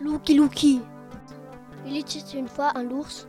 Lucky 0.00 0.34
Lucky. 0.34 0.82
Il 1.84 1.96
était 1.96 2.38
une 2.38 2.48
fois 2.48 2.72
un 2.76 2.88
ours 2.90 3.26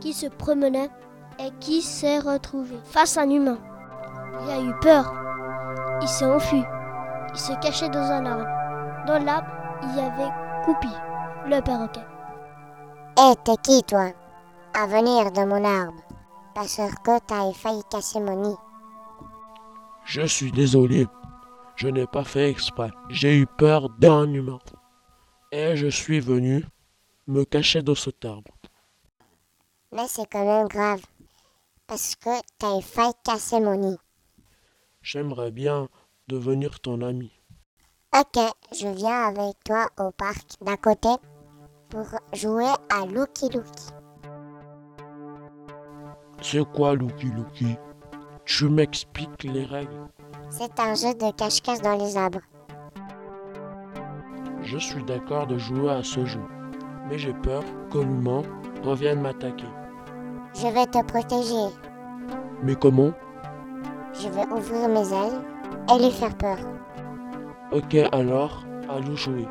qui 0.00 0.12
se 0.12 0.26
promenait 0.26 0.90
et 1.38 1.50
qui 1.60 1.80
s'est 1.80 2.18
retrouvé 2.18 2.76
face 2.84 3.16
à 3.16 3.22
un 3.22 3.30
humain. 3.30 3.58
Il 4.42 4.50
a 4.50 4.60
eu 4.60 4.74
peur. 4.80 5.14
Il 6.02 6.08
s'est 6.08 6.26
enfui. 6.26 6.62
Il 7.32 7.38
se 7.38 7.52
cachait 7.60 7.88
dans 7.88 7.98
un 7.98 8.26
arbre. 8.26 8.46
Dans 9.06 9.24
l'arbre, 9.24 9.48
il 9.82 9.96
y 9.96 10.00
avait 10.00 10.30
Coupi, 10.64 10.88
le 11.46 11.60
perroquet. 11.62 12.04
Hé, 13.16 13.34
t'es 13.44 13.56
qui, 13.62 13.82
toi? 13.84 14.12
À 14.78 14.86
venir 14.86 15.32
de 15.32 15.44
mon 15.44 15.64
arbre. 15.64 16.02
Parce 16.54 16.76
que 16.76 17.18
t'as 17.26 17.52
failli 17.52 17.82
casser 17.90 18.20
mon 18.20 18.36
nid. 18.36 18.56
Je 20.04 20.22
suis 20.22 20.52
désolé. 20.52 21.06
Je 21.76 21.88
n'ai 21.88 22.06
pas 22.06 22.24
fait 22.24 22.50
exprès. 22.50 22.90
J'ai 23.08 23.38
eu 23.38 23.46
peur 23.46 23.88
d'un 23.98 24.30
humain. 24.32 24.58
Et 25.50 25.76
je 25.76 25.86
suis 25.86 26.20
venu 26.20 26.64
me 27.26 27.44
cacher 27.44 27.82
dans 27.82 27.94
cet 27.94 28.24
arbre. 28.24 28.52
Mais 29.92 30.06
c'est 30.06 30.28
quand 30.30 30.44
même 30.44 30.68
grave. 30.68 31.00
Parce 31.86 32.14
que 32.16 32.30
t'as 32.58 32.80
failli 32.82 33.12
casser 33.24 33.60
mon 33.60 33.76
nid. 33.76 33.96
J'aimerais 35.00 35.50
bien 35.50 35.88
devenir 36.26 36.80
ton 36.80 37.00
ami. 37.00 37.32
Ok, 38.14 38.42
je 38.72 38.88
viens 38.88 39.28
avec 39.28 39.56
toi 39.64 39.86
au 39.98 40.10
parc 40.10 40.46
d'à 40.60 40.76
côté 40.76 41.08
pour 41.88 42.06
jouer 42.34 42.72
à 42.90 43.06
Lucky 43.06 43.48
Lucky. 43.48 43.86
C'est 46.42 46.64
quoi 46.72 46.94
Lucky 46.94 47.26
Lucky 47.26 47.76
Tu 48.44 48.68
m'expliques 48.68 49.44
les 49.44 49.64
règles 49.64 50.08
C'est 50.50 50.78
un 50.78 50.94
jeu 50.94 51.14
de 51.14 51.32
cache-cache 51.32 51.80
dans 51.80 51.96
les 51.96 52.16
arbres. 52.16 52.40
Je 54.70 54.76
suis 54.76 55.02
d'accord 55.02 55.46
de 55.46 55.56
jouer 55.56 55.90
à 55.90 56.02
ce 56.02 56.26
jeu, 56.26 56.42
mais 57.08 57.16
j'ai 57.16 57.32
peur 57.32 57.62
que 57.90 57.96
l'humain 58.00 58.42
revienne 58.82 59.22
m'attaquer. 59.22 59.64
Je 60.54 60.66
vais 60.66 60.84
te 60.84 61.02
protéger. 61.04 61.74
Mais 62.62 62.74
comment? 62.74 63.12
Je 64.12 64.28
vais 64.28 64.46
ouvrir 64.52 64.90
mes 64.90 65.10
ailes 65.10 65.40
et 65.90 66.04
lui 66.04 66.10
faire 66.10 66.36
peur. 66.36 66.58
Ok, 67.72 67.96
alors, 68.12 68.66
allons 68.90 69.16
jouer. 69.16 69.48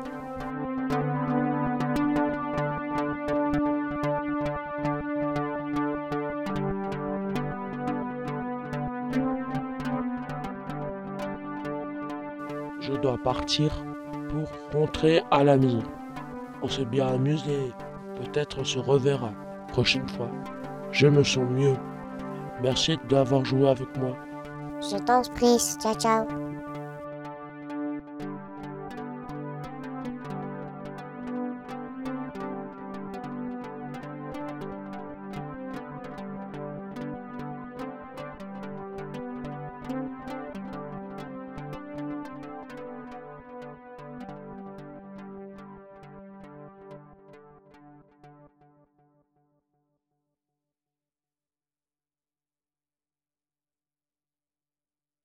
Je 12.80 12.92
dois 12.92 13.18
partir 13.18 13.72
pour 14.28 14.78
rentrer 14.78 15.22
à 15.30 15.44
la 15.44 15.56
maison. 15.56 15.82
On 16.62 16.68
s'est 16.68 16.84
bien 16.84 17.06
amusé. 17.06 17.72
Peut-être 18.16 18.58
on 18.60 18.64
se 18.64 18.78
reverra 18.78 19.32
prochaine 19.68 20.08
fois. 20.08 20.30
Je 20.90 21.06
me 21.06 21.22
sens 21.22 21.48
mieux. 21.50 21.76
Merci 22.62 22.98
d'avoir 23.08 23.44
joué 23.44 23.68
avec 23.68 23.96
moi. 23.96 24.16
Je 24.80 24.96
t'en 24.98 25.22
prie. 25.22 25.58
Ciao, 25.58 25.94
ciao. 25.94 26.47